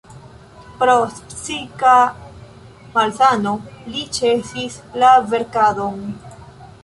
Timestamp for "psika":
1.33-1.91